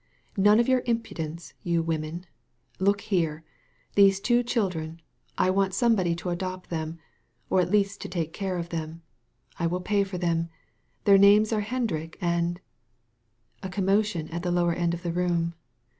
[0.35, 2.25] None of your impudence, you women.
[2.79, 3.43] Look here!
[3.93, 4.99] These two children—
[5.37, 6.97] ^I want somebody to adopt them,
[7.51, 9.03] or at least to take care of them.
[9.59, 10.49] I will pay for them.
[11.03, 12.59] Their names are Hendrik and"
[13.61, 15.53] A conmiotion at the lower end of the room.